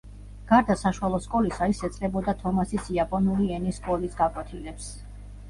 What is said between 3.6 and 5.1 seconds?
სკოლის გაკვეთილებს.